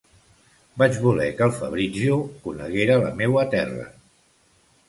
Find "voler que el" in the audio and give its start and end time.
1.03-1.53